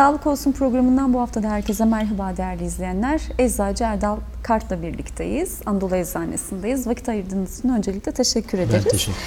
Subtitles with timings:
[0.00, 3.20] Sağlık Olsun programından bu hafta da herkese merhaba değerli izleyenler.
[3.38, 5.58] Eczacı Erdal Kart'la birlikteyiz.
[5.66, 6.86] Anadolu Eczanesindeyiz.
[6.86, 8.84] Vakit ayırdığınız için öncelikle teşekkür ederiz.
[8.84, 9.20] Ben teşekkür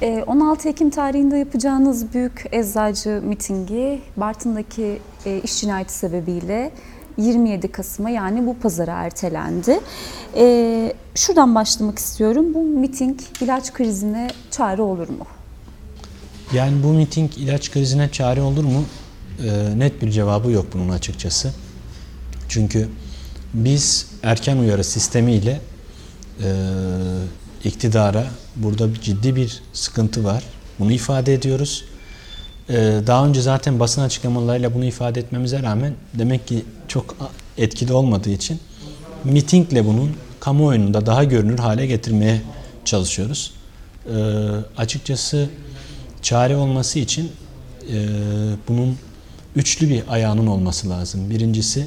[0.00, 0.18] ederim.
[0.18, 6.70] Ee, 16 Ekim tarihinde yapacağınız büyük eczacı mitingi Bartın'daki e, iş cinayeti sebebiyle
[7.16, 9.80] 27 Kasım'a yani bu pazara ertelendi.
[10.36, 12.54] Ee, şuradan başlamak istiyorum.
[12.54, 15.26] Bu miting ilaç krizine çare olur mu?
[16.52, 18.84] Yani bu miting ilaç krizine çare olur mu?
[19.42, 21.52] Ee, net bir cevabı yok bunun açıkçası.
[22.48, 22.88] Çünkü
[23.54, 25.60] biz erken uyarı sistemiyle
[26.42, 26.48] e,
[27.64, 28.26] iktidara
[28.56, 30.44] burada ciddi bir sıkıntı var.
[30.78, 31.84] Bunu ifade ediyoruz.
[32.68, 37.16] Ee, daha önce zaten basın açıklamalarıyla bunu ifade etmemize rağmen demek ki çok
[37.58, 38.60] etkili olmadığı için
[39.24, 40.10] mitingle bunun
[40.40, 42.42] kamuoyunda daha görünür hale getirmeye
[42.84, 43.52] çalışıyoruz.
[44.06, 44.12] Ee,
[44.76, 45.48] açıkçası
[46.22, 47.32] çare olması için
[47.92, 47.96] e,
[48.68, 48.96] bunun
[49.56, 51.30] üçlü bir ayağının olması lazım.
[51.30, 51.86] Birincisi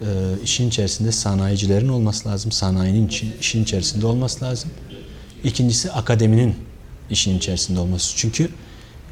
[0.00, 0.06] e,
[0.44, 2.52] işin içerisinde sanayicilerin olması lazım.
[2.52, 4.70] Sanayinin işin içerisinde olması lazım.
[5.44, 6.54] İkincisi akademinin
[7.10, 8.16] işin içerisinde olması.
[8.16, 8.48] Çünkü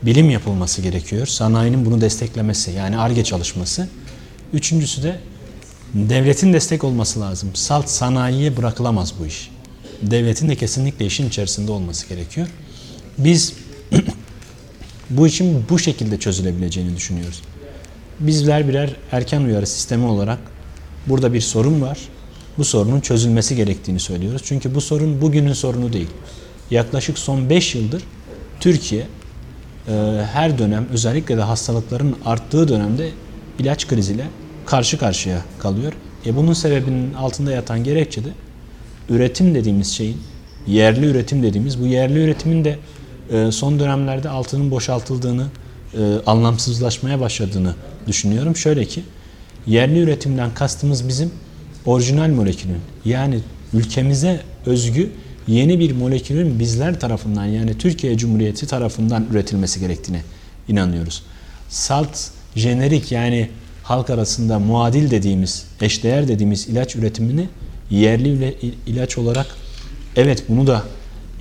[0.02, 1.26] bilim yapılması gerekiyor.
[1.26, 3.88] Sanayinin bunu desteklemesi yani ARGE çalışması.
[4.52, 5.20] Üçüncüsü de
[5.94, 7.50] devletin destek olması lazım.
[7.54, 9.50] Salt sanayiye bırakılamaz bu iş.
[10.02, 12.48] Devletin de kesinlikle işin içerisinde olması gerekiyor.
[13.18, 13.52] Biz
[15.10, 17.42] bu işin bu şekilde çözülebileceğini düşünüyoruz.
[18.20, 20.38] Bizler birer erken uyarı sistemi olarak
[21.06, 21.98] burada bir sorun var.
[22.58, 24.42] Bu sorunun çözülmesi gerektiğini söylüyoruz.
[24.44, 26.08] Çünkü bu sorun bugünün sorunu değil.
[26.70, 28.02] Yaklaşık son 5 yıldır
[28.60, 29.06] Türkiye
[29.88, 29.92] e,
[30.32, 33.10] her dönem özellikle de hastalıkların arttığı dönemde
[33.58, 34.26] ilaç kriziyle
[34.66, 35.92] karşı karşıya kalıyor.
[36.26, 38.28] E bunun sebebinin altında yatan gerekçe de
[39.08, 40.18] üretim dediğimiz şeyin
[40.66, 42.78] yerli üretim dediğimiz bu yerli üretimin de
[43.30, 45.46] e, son dönemlerde altının boşaltıldığını,
[45.94, 47.74] e, anlamsızlaşmaya başladığını
[48.06, 48.56] düşünüyorum.
[48.56, 49.02] Şöyle ki
[49.66, 51.30] yerli üretimden kastımız bizim
[51.86, 53.38] orijinal molekülün yani
[53.72, 55.10] ülkemize özgü
[55.48, 60.22] yeni bir molekülün bizler tarafından yani Türkiye Cumhuriyeti tarafından üretilmesi gerektiğine
[60.68, 61.22] inanıyoruz.
[61.68, 62.18] Salt
[62.56, 63.50] jenerik yani
[63.82, 67.48] halk arasında muadil dediğimiz, eşdeğer dediğimiz ilaç üretimini
[67.90, 69.46] yerli ilaç olarak
[70.16, 70.82] evet bunu da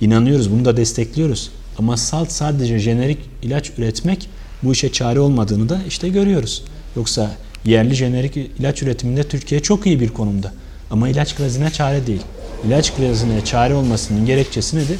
[0.00, 1.50] inanıyoruz, bunu da destekliyoruz.
[1.78, 4.28] Ama salt sadece jenerik ilaç üretmek
[4.62, 6.64] bu işe çare olmadığını da işte görüyoruz.
[6.96, 7.30] Yoksa
[7.64, 10.52] yerli jenerik ilaç üretiminde Türkiye çok iyi bir konumda.
[10.90, 12.22] Ama ilaç krizine çare değil.
[12.66, 14.98] İlaç krizine çare olmasının gerekçesi nedir?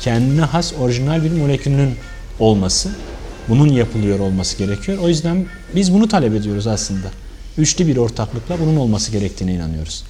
[0.00, 1.94] Kendine has orijinal bir molekülünün
[2.40, 2.90] olması.
[3.48, 4.98] Bunun yapılıyor olması gerekiyor.
[4.98, 7.08] O yüzden biz bunu talep ediyoruz aslında.
[7.58, 10.04] Üçlü bir ortaklıkla bunun olması gerektiğine inanıyoruz.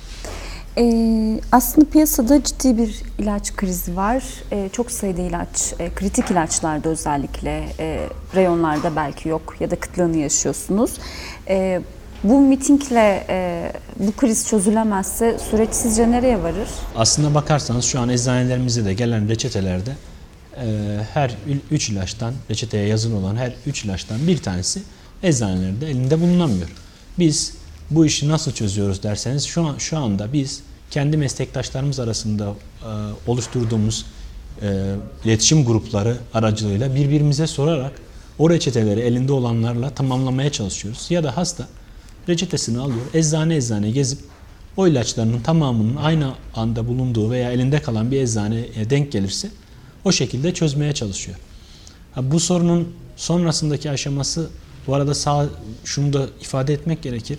[0.79, 4.23] Ee, aslında piyasada ciddi bir ilaç krizi var.
[4.53, 10.17] Ee, çok sayıda ilaç, e, kritik ilaçlarda özellikle e, reyonlarda belki yok ya da kıtlığını
[10.17, 10.91] yaşıyorsunuz.
[11.49, 11.81] Ee,
[12.25, 16.69] bu mitingle e, bu kriz çözülemezse süreç sizce nereye varır?
[16.97, 19.91] Aslına bakarsanız şu an eczanelerimizde de gelen reçetelerde
[20.57, 20.67] e,
[21.15, 21.37] her
[21.71, 24.83] 3 ilaçtan, reçeteye yazılı olan her 3 ilaçtan bir tanesi
[25.23, 26.69] eczanelerde elinde bulunamıyor.
[27.19, 27.55] Biz
[27.91, 32.87] bu işi nasıl çözüyoruz derseniz şu an şu anda biz kendi meslektaşlarımız arasında e,
[33.27, 34.07] oluşturduğumuz
[34.63, 34.95] e,
[35.25, 37.93] iletişim grupları aracılığıyla birbirimize sorarak
[38.39, 41.07] o reçeteleri elinde olanlarla tamamlamaya çalışıyoruz.
[41.11, 41.69] Ya da hasta
[42.29, 44.19] reçetesini alıyor, eczane eczane gezip
[44.77, 49.51] o ilaçlarının tamamının aynı anda bulunduğu veya elinde kalan bir eczaneye denk gelirse
[50.05, 51.39] o şekilde çözmeye çalışıyor.
[52.15, 54.51] Ha, bu sorunun sonrasındaki aşaması
[54.87, 55.47] bu arada sağ,
[55.85, 57.39] şunu da ifade etmek gerekir.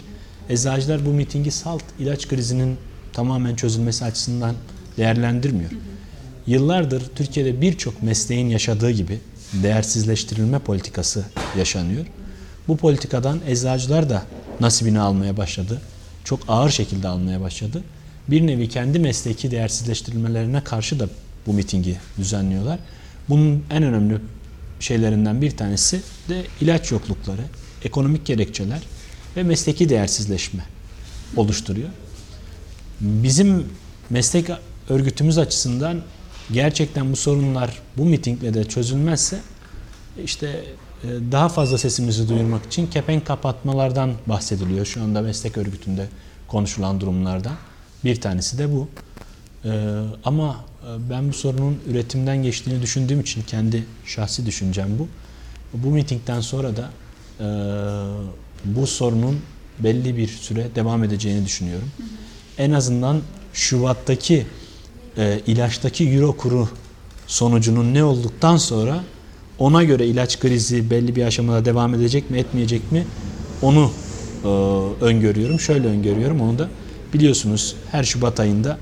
[0.50, 2.78] Eczacılar bu mitingi salt ilaç krizinin
[3.14, 4.56] tamamen çözülmesi açısından
[4.98, 5.72] değerlendirmiyor.
[6.48, 9.20] Yıllardır Türkiye'de birçok mesleğin yaşadığı gibi
[9.54, 11.26] değersizleştirilme politikası
[11.58, 12.06] yaşanıyor.
[12.68, 14.24] Bu politikadan eczacılar da
[14.60, 15.82] nasibini almaya başladı.
[16.24, 17.84] Çok ağır şekilde almaya başladı.
[18.28, 21.10] Bir nevi kendi mesleki değersizleştirilmelerine karşı da
[21.48, 22.80] bu mitingi düzenliyorlar.
[23.30, 24.18] Bunun en önemli
[24.80, 27.42] şeylerinden bir tanesi de ilaç yoklukları,
[27.84, 28.80] ekonomik gerekçeler
[29.38, 30.64] ve mesleki değersizleşme
[31.36, 31.90] oluşturuyor.
[33.02, 33.66] Bizim
[34.10, 34.50] meslek
[34.90, 36.02] örgütümüz açısından
[36.52, 39.40] gerçekten bu sorunlar bu mitingle de çözülmezse
[40.24, 40.64] işte
[41.04, 46.08] e, daha fazla sesimizi duyurmak için kepenk kapatmalardan bahsediliyor şu anda meslek örgütünde
[46.48, 47.54] konuşulan durumlardan.
[48.06, 48.88] Bir tanesi de bu.
[49.66, 49.72] E,
[50.24, 55.08] Ama e, ben bu sorunun üretimden geçtiğini düşündüğüm için kendi şahsi düşüncem bu.
[55.74, 56.90] Bu mitingden sonra da
[58.66, 59.40] bu sorunun
[59.80, 61.92] belli bir süre devam edeceğini düşünüyorum.
[62.60, 63.22] En azından
[63.54, 64.46] Şubat'taki
[65.18, 66.70] e, ilaçtaki euro kuru
[67.28, 69.04] sonucunun ne olduktan sonra
[69.60, 73.06] ona göre ilaç krizi belli bir aşamada devam edecek mi etmeyecek mi
[73.62, 73.92] onu
[74.44, 74.48] e,
[75.06, 75.60] öngörüyorum.
[75.60, 76.70] Şöyle öngörüyorum onu da
[77.14, 78.78] biliyorsunuz her Şubat ayında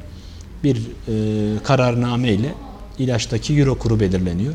[0.63, 2.53] bir e, kararname ile
[2.99, 4.53] ilaçtaki euro kuru belirleniyor.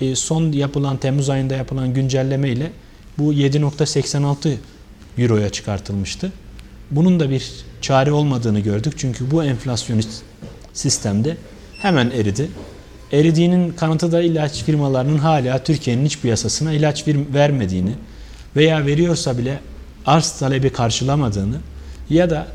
[0.00, 2.72] E, son yapılan Temmuz ayında yapılan güncelleme ile
[3.18, 4.54] bu 7.86
[5.18, 6.32] euroya çıkartılmıştı.
[6.90, 8.92] Bunun da bir çare olmadığını gördük.
[8.96, 10.22] Çünkü bu enflasyonist
[10.72, 11.36] sistemde
[11.82, 12.48] hemen eridi.
[13.12, 17.90] Eridiğinin kanıtı da ilaç firmalarının hala Türkiye'nin iç piyasasına ilaç ver- vermediğini
[18.56, 19.60] veya veriyorsa bile
[20.06, 21.56] arz talebi karşılamadığını
[22.10, 22.46] ya da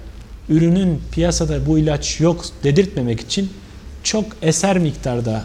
[0.49, 3.49] ürünün piyasada bu ilaç yok dedirtmemek için
[4.03, 5.43] çok eser miktarda,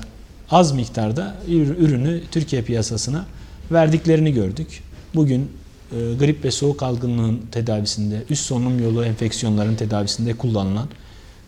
[0.50, 3.24] az miktarda ür- ürünü Türkiye piyasasına
[3.72, 4.82] verdiklerini gördük.
[5.14, 5.50] Bugün
[5.90, 10.88] grip ve soğuk algınlığın tedavisinde, üst solunum yolu enfeksiyonların tedavisinde kullanılan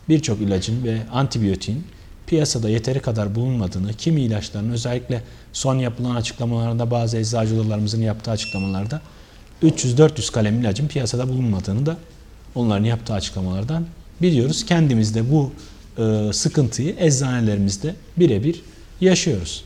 [0.09, 1.83] birçok ilacın ve antibiyotiğin
[2.27, 9.01] piyasada yeteri kadar bulunmadığını, kimi ilaçların özellikle son yapılan açıklamalarda bazı eczacılarımızın yaptığı açıklamalarda
[9.63, 11.97] 300-400 kalem ilacın piyasada bulunmadığını da
[12.55, 13.85] onların yaptığı açıklamalardan
[14.21, 14.65] biliyoruz.
[14.65, 15.51] Kendimiz de bu
[15.97, 18.61] e, sıkıntıyı eczanelerimizde birebir
[19.01, 19.65] yaşıyoruz.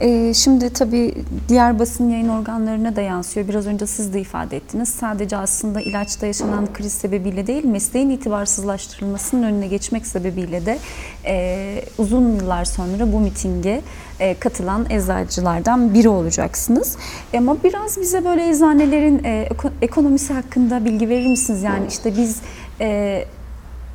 [0.00, 1.14] Ee, şimdi tabii
[1.48, 3.48] diğer basın yayın organlarına da yansıyor.
[3.48, 4.88] Biraz önce siz de ifade ettiniz.
[4.88, 10.78] Sadece aslında ilaçta yaşanan kriz sebebiyle değil, mesleğin itibarsızlaştırılmasının önüne geçmek sebebiyle de
[11.26, 13.80] e, uzun yıllar sonra bu mitinge
[14.20, 16.96] e, katılan eczacılardan biri olacaksınız.
[17.36, 21.62] Ama biraz bize böyle eczanelerin e, eko- ekonomisi hakkında bilgi verir misiniz?
[21.62, 22.40] Yani işte biz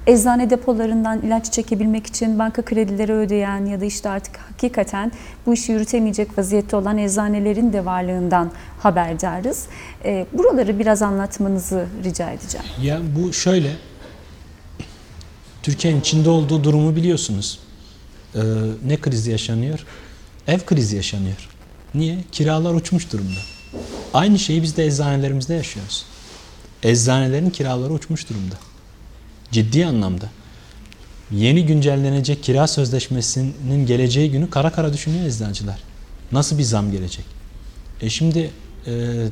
[0.07, 5.11] eczane depolarından ilaç çekebilmek için banka kredileri ödeyen ya da işte artık hakikaten
[5.45, 9.65] bu işi yürütemeyecek vaziyette olan eczanelerin de varlığından haberdarız.
[10.05, 12.65] E, buraları biraz anlatmanızı rica edeceğim.
[12.81, 13.71] Ya bu şöyle,
[15.63, 17.59] Türkiye'nin içinde olduğu durumu biliyorsunuz.
[18.35, 18.39] Ee,
[18.85, 19.85] ne krizi yaşanıyor?
[20.47, 21.49] Ev krizi yaşanıyor.
[21.93, 22.17] Niye?
[22.31, 23.39] Kiralar uçmuş durumda.
[24.13, 26.05] Aynı şeyi biz de eczanelerimizde yaşıyoruz.
[26.83, 28.55] Eczanelerin kiraları uçmuş durumda.
[29.51, 30.29] Ciddi anlamda.
[31.31, 35.79] Yeni güncellenecek kira sözleşmesinin geleceği günü kara kara düşünüyor eczacılar.
[36.31, 37.25] Nasıl bir zam gelecek?
[38.01, 38.49] E şimdi
[38.87, 39.25] e,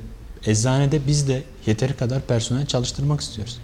[0.45, 3.57] eczanede biz de yeteri kadar personel çalıştırmak istiyoruz.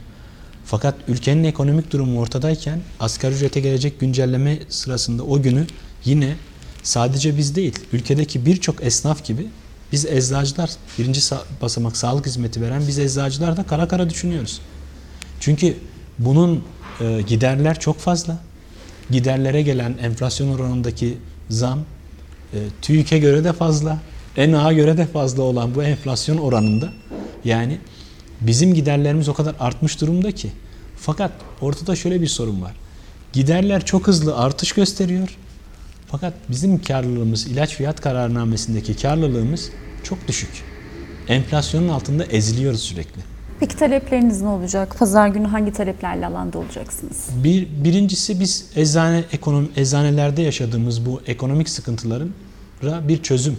[0.65, 5.67] Fakat ülkenin ekonomik durumu ortadayken asgari ücrete gelecek güncelleme sırasında o günü
[6.05, 6.35] yine
[6.83, 9.47] sadece biz değil, ülkedeki birçok esnaf gibi
[9.91, 10.69] biz eczacılar,
[10.99, 14.59] birinci sa- basamak sağlık hizmeti veren biz eczacılar da kara kara düşünüyoruz.
[15.39, 15.77] Çünkü
[16.19, 16.63] bunun
[17.01, 18.37] e, giderler çok fazla.
[19.09, 21.17] Giderlere gelen enflasyon oranındaki
[21.49, 21.79] zam
[22.53, 23.99] e, TÜİK'e göre de fazla,
[24.37, 26.93] ENA'ya göre de fazla olan bu enflasyon oranında
[27.45, 27.79] yani
[28.41, 30.51] bizim giderlerimiz o kadar artmış durumda ki.
[30.97, 31.31] Fakat
[31.61, 32.73] ortada şöyle bir sorun var.
[33.33, 35.37] Giderler çok hızlı artış gösteriyor.
[36.07, 39.69] Fakat bizim karlılığımız, ilaç fiyat kararnamesindeki karlılığımız
[40.03, 40.49] çok düşük.
[41.27, 43.34] Enflasyonun altında eziliyoruz sürekli.
[43.59, 44.95] Peki talepleriniz ne olacak?
[44.99, 47.27] Pazar günü hangi taleplerle alanda olacaksınız?
[47.43, 52.29] Bir, birincisi biz eczane ekonomi, eczanelerde yaşadığımız bu ekonomik sıkıntıların
[52.83, 53.57] bir çözüm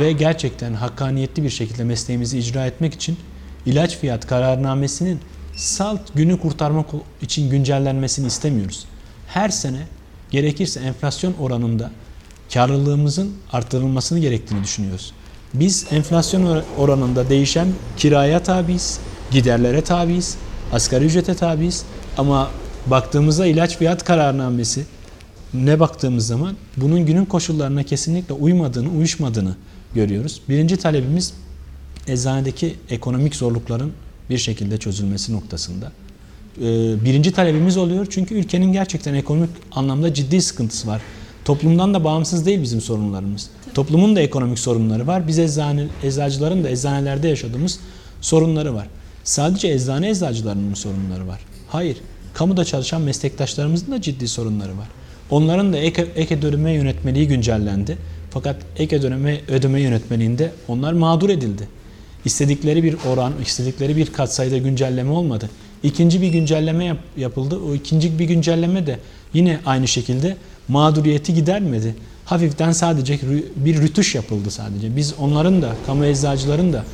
[0.00, 3.16] ve gerçekten hakkaniyetli bir şekilde mesleğimizi icra etmek için
[3.66, 5.20] ilaç fiyat kararnamesinin
[5.56, 6.86] salt günü kurtarmak
[7.22, 8.84] için güncellenmesini istemiyoruz.
[9.28, 9.80] Her sene
[10.30, 11.90] gerekirse enflasyon oranında
[12.54, 15.12] karlılığımızın artırılmasını gerektiğini düşünüyoruz.
[15.54, 18.98] Biz enflasyon or- oranında değişen kiraya tabiiz,
[19.30, 20.36] giderlere tabiiz,
[20.72, 21.84] asgari ücrete tabiiz
[22.16, 22.50] ama
[22.86, 24.86] baktığımızda ilaç fiyat kararnamesi
[25.54, 29.56] ne baktığımız zaman bunun günün koşullarına kesinlikle uymadığını, uyuşmadığını
[29.94, 30.40] görüyoruz.
[30.48, 31.32] Birinci talebimiz
[32.06, 33.92] eczanedeki ekonomik zorlukların
[34.30, 35.92] bir şekilde çözülmesi noktasında.
[36.56, 36.60] Ee,
[37.04, 41.02] Birinci talebimiz oluyor çünkü ülkenin gerçekten ekonomik anlamda ciddi sıkıntısı var.
[41.44, 43.50] Toplumdan da bağımsız değil bizim sorunlarımız.
[43.74, 45.28] Toplumun da ekonomik sorunları var.
[45.28, 47.80] Biz eczane, eczacıların da eczanelerde yaşadığımız
[48.20, 48.86] sorunları var.
[49.24, 51.40] Sadece eczane eczacılarının sorunları var?
[51.68, 51.96] Hayır.
[52.34, 54.88] Kamuda çalışan meslektaşlarımızın da ciddi sorunları var.
[55.30, 57.98] Onların da ek, ek ödeme yönetmeliği güncellendi.
[58.30, 61.68] Fakat ek ödeme, ödeme yönetmeliğinde onlar mağdur edildi.
[62.24, 65.50] İstedikleri bir oran, istedikleri bir katsayıda güncelleme olmadı.
[65.82, 67.58] İkinci bir güncelleme yap- yapıldı.
[67.68, 68.98] O ikinci bir güncelleme de
[69.34, 70.36] yine aynı şekilde
[70.68, 71.94] mağduriyeti gidermedi.
[72.28, 73.18] Hafiften sadece
[73.56, 74.96] bir rütuş yapıldı sadece.
[74.96, 76.84] Biz onların da, kamu eczacıların da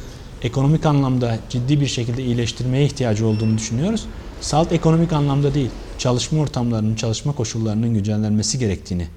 [0.42, 4.04] ekonomik anlamda ciddi bir şekilde iyileştirmeye ihtiyacı olduğunu düşünüyoruz.
[4.40, 9.08] Salt ekonomik anlamda değil, çalışma ortamlarının, çalışma koşullarının güncellenmesi gerektiğini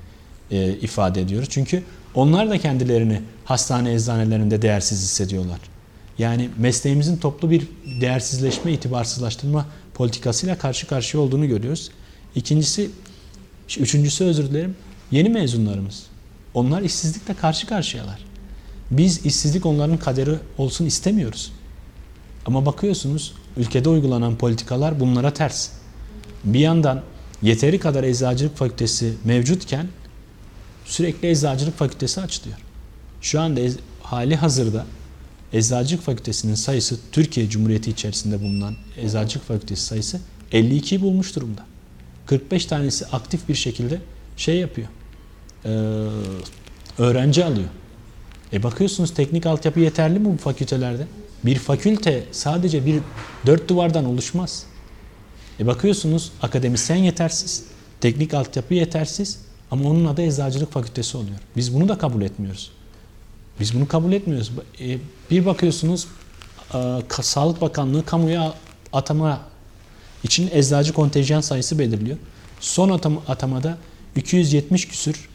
[0.51, 1.49] e, ifade ediyoruz.
[1.51, 1.83] Çünkü
[2.15, 5.59] onlar da kendilerini hastane eczanelerinde değersiz hissediyorlar.
[6.17, 7.67] Yani mesleğimizin toplu bir
[8.01, 11.91] değersizleşme, itibarsızlaştırma politikasıyla karşı karşıya olduğunu görüyoruz.
[12.35, 12.89] İkincisi,
[13.79, 14.75] üçüncüsü özür dilerim,
[15.11, 16.03] yeni mezunlarımız.
[16.53, 18.19] Onlar işsizlikle karşı karşıyalar.
[18.91, 21.51] Biz işsizlik onların kaderi olsun istemiyoruz.
[22.45, 25.69] Ama bakıyorsunuz ülkede uygulanan politikalar bunlara ters.
[26.43, 27.03] Bir yandan
[27.41, 29.87] yeteri kadar eczacılık fakültesi mevcutken
[30.85, 32.57] sürekli eczacılık fakültesi açılıyor.
[33.21, 33.61] Şu anda
[34.01, 34.85] hali hazırda
[35.53, 40.19] eczacılık fakültesinin sayısı Türkiye Cumhuriyeti içerisinde bulunan eczacılık fakültesi sayısı
[40.51, 41.65] 52'yi bulmuş durumda.
[42.25, 44.01] 45 tanesi aktif bir şekilde
[44.37, 44.87] şey yapıyor.
[45.65, 45.69] Ee,
[46.97, 47.69] öğrenci alıyor.
[48.53, 51.07] E bakıyorsunuz teknik altyapı yeterli mi bu fakültelerde?
[51.45, 53.01] Bir fakülte sadece bir
[53.45, 54.65] dört duvardan oluşmaz.
[55.59, 57.63] E bakıyorsunuz akademisyen yetersiz,
[58.01, 59.39] teknik altyapı yetersiz
[59.71, 61.37] ama onun adı eczacılık fakültesi oluyor.
[61.55, 62.71] Biz bunu da kabul etmiyoruz.
[63.59, 64.51] Biz bunu kabul etmiyoruz.
[64.79, 64.97] E,
[65.31, 66.07] bir bakıyorsunuz
[66.73, 68.53] e, Sağlık Bakanlığı kamuya
[68.93, 69.41] atama
[70.23, 72.17] için eczacı kontenjan sayısı belirliyor.
[72.59, 73.77] Son atama, atamada
[74.15, 75.29] 270 küsür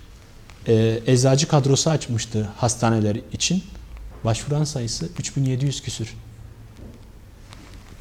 [0.69, 3.62] e, eczacı kadrosu açmıştı hastaneler için.
[4.25, 6.14] Başvuran sayısı 3700 küsür.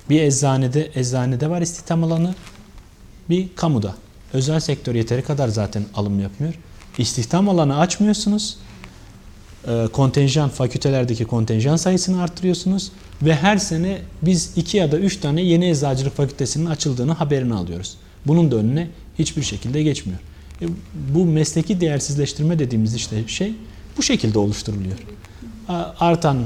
[0.09, 2.35] Bir eczanede eczanede var istihdam alanı,
[3.29, 3.95] bir kamuda.
[4.33, 6.53] Özel sektör yeteri kadar zaten alım yapmıyor.
[6.97, 8.57] İstihdam alanı açmıyorsunuz.
[9.67, 12.91] E, kontenjan, fakültelerdeki kontenjan sayısını arttırıyorsunuz
[13.21, 17.97] ve her sene biz iki ya da üç tane yeni eczacılık fakültesinin açıldığını haberini alıyoruz.
[18.25, 18.87] Bunun da önüne
[19.19, 20.19] hiçbir şekilde geçmiyor.
[20.61, 20.65] E,
[21.13, 23.55] bu mesleki değersizleştirme dediğimiz işte şey
[23.97, 24.97] bu şekilde oluşturuluyor.
[25.99, 26.37] Artan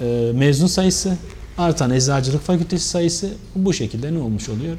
[0.00, 1.16] e, mezun sayısı,
[1.58, 4.76] artan eczacılık fakültesi sayısı bu şekilde ne olmuş oluyor?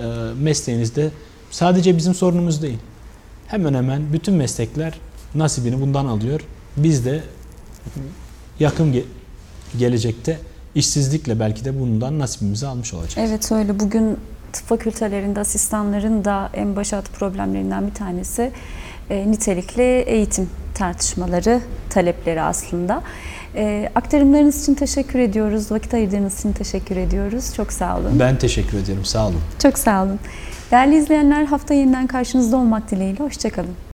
[0.00, 0.04] E,
[0.42, 1.10] mesleğinizde
[1.50, 2.78] sadece bizim sorunumuz değil.
[3.46, 4.98] Hemen hemen bütün meslekler
[5.34, 6.40] nasibini bundan alıyor.
[6.76, 7.22] Biz de
[8.60, 9.04] yakın ge-
[9.78, 10.38] gelecekte
[10.74, 13.30] işsizlikle belki de bundan nasibimizi almış olacağız.
[13.30, 13.80] Evet öyle.
[13.80, 14.16] Bugün
[14.52, 18.52] tıp fakültelerinde asistanların da en başat problemlerinden bir tanesi
[19.10, 23.02] e, nitelikli eğitim tartışmaları, talepleri aslında.
[23.54, 25.72] E, aktarımlarınız için teşekkür ediyoruz.
[25.72, 27.54] Vakit ayırdığınız için teşekkür ediyoruz.
[27.54, 28.18] Çok sağ olun.
[28.20, 29.04] Ben teşekkür ederim.
[29.04, 29.40] Sağ olun.
[29.62, 30.18] Çok sağ olun.
[30.70, 33.24] Değerli izleyenler hafta yeniden karşınızda olmak dileğiyle.
[33.24, 33.74] Hoşçakalın.